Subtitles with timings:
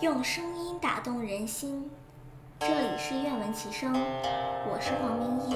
[0.00, 1.90] 用声音打动人心，
[2.58, 5.54] 这里是愿闻其声，我是黄明一，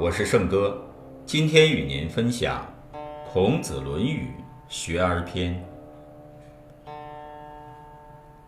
[0.00, 0.82] 我是圣哥，
[1.24, 2.66] 今天与您分享
[3.32, 4.34] 《孔子论语·
[4.68, 5.54] 学而篇》。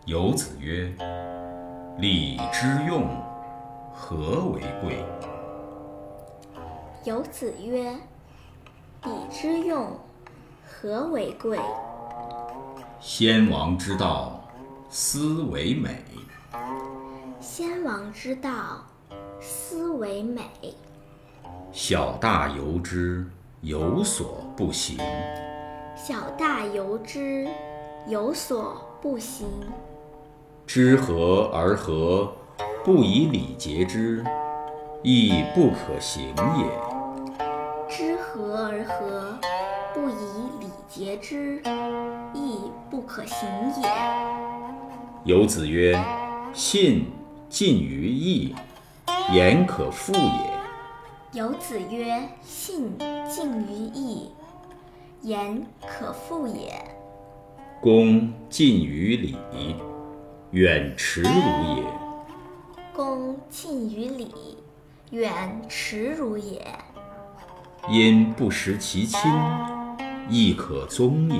[0.05, 0.93] 有子曰
[1.97, 3.07] ：“礼之用，
[3.93, 5.05] 何为贵？”
[7.05, 7.95] 有子曰。
[9.05, 9.87] 礼之用，
[10.65, 11.59] 和为贵。”
[12.99, 14.41] 先王之道，
[14.89, 16.03] 斯为美。
[17.39, 18.83] 先王之道，
[19.39, 20.41] 斯为美。
[21.71, 23.23] 小大由之，
[23.61, 24.97] 有所不行。
[25.95, 27.47] 小大由之，
[28.07, 29.47] 有所不行。
[30.65, 32.33] 知和而和，
[32.83, 34.23] 不以礼节之，
[35.03, 36.94] 亦不可行也。
[38.35, 39.39] 知和而和，
[39.93, 40.13] 不以
[40.59, 41.61] 礼节之。
[42.33, 43.47] 亦不可行
[43.81, 43.89] 也。
[45.23, 45.97] 有子曰
[46.51, 47.05] ：“信
[47.47, 48.53] 近于义，
[49.31, 50.51] 言可复也。”
[51.31, 54.29] 有子曰：“信近于义，
[55.21, 56.73] 言可复也。”
[57.79, 59.37] 恭近于礼，
[60.51, 61.83] 远耻辱也。
[62.93, 64.57] 恭近于礼，
[65.11, 66.67] 远耻辱也。
[67.87, 69.19] 因不识其亲，
[70.27, 71.37] 亦可宗也。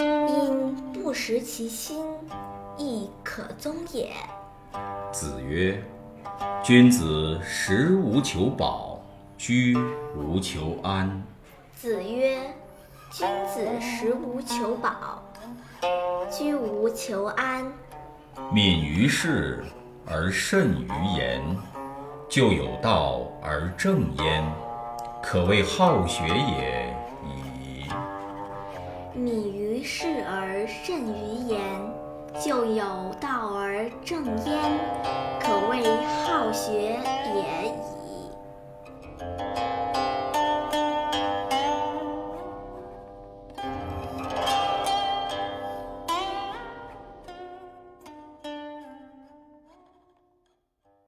[0.00, 2.02] 因不识其亲，
[2.78, 4.10] 亦可宗也。
[5.12, 5.82] 子曰
[6.64, 9.02] ：“君子食无求饱，
[9.36, 9.76] 居
[10.16, 11.22] 无求安。”
[11.76, 12.38] 子曰
[13.12, 15.22] ：“君子食无求饱，
[16.30, 17.70] 居无求安。”
[18.50, 19.62] 敏于事
[20.06, 21.42] 而慎于言，
[22.30, 24.42] 就有道而正焉，
[25.22, 27.84] 可谓好学也已。
[29.14, 31.16] 敏于事而慎于
[31.48, 31.60] 言，
[32.40, 32.84] 就有
[33.20, 34.58] 道而正焉，
[35.40, 35.82] 可谓
[36.24, 36.98] 好学。